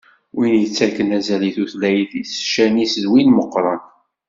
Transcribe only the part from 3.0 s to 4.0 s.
d win meqqren.